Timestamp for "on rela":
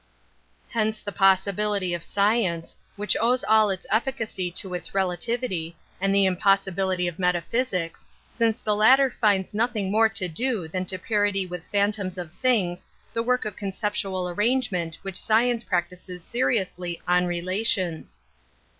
17.07-17.63